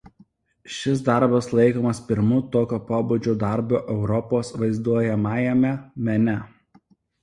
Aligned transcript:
Šis 0.77 1.03
darbas 1.09 1.49
laikomas 1.59 2.01
pirmu 2.09 2.41
tokio 2.57 2.81
pobūdžio 2.89 3.37
darbu 3.47 3.85
Europos 3.99 4.53
vaizduojamajame 4.65 5.81
mene. 6.11 6.41